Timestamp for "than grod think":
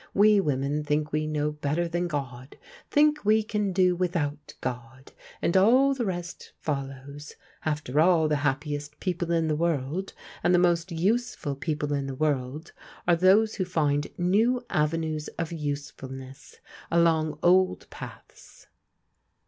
1.87-3.23